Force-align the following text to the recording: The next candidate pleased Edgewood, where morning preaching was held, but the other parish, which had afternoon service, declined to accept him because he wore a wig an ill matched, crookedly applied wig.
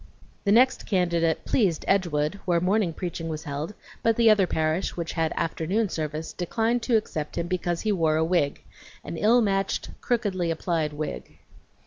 The 0.45 0.51
next 0.51 0.87
candidate 0.87 1.45
pleased 1.45 1.85
Edgewood, 1.87 2.39
where 2.45 2.59
morning 2.59 2.91
preaching 2.91 3.29
was 3.29 3.43
held, 3.43 3.75
but 4.01 4.15
the 4.15 4.31
other 4.31 4.47
parish, 4.47 4.97
which 4.97 5.13
had 5.13 5.31
afternoon 5.35 5.89
service, 5.89 6.33
declined 6.33 6.81
to 6.81 6.97
accept 6.97 7.37
him 7.37 7.45
because 7.45 7.81
he 7.81 7.91
wore 7.91 8.15
a 8.15 8.25
wig 8.25 8.63
an 9.03 9.15
ill 9.15 9.41
matched, 9.41 9.91
crookedly 10.01 10.49
applied 10.49 10.91
wig. 10.91 11.37